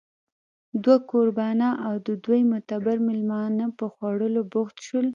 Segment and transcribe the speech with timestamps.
[0.83, 5.07] دوه کوربانه او د دوی معتبر مېلمانه په خوړلو بوخت شول